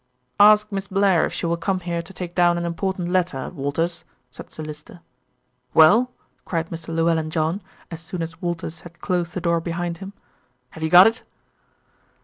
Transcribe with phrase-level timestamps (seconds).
[0.39, 4.03] "Ask Miss Blair if she will come here to take down an important letter, Walters,"
[4.31, 5.01] said Sir Lyster.
[5.75, 6.09] "Well?"
[6.43, 6.87] cried Mr.
[6.87, 10.13] Llewellyn John, as soon as Walters had closed the door behind him.
[10.71, 11.21] "Have you got it?"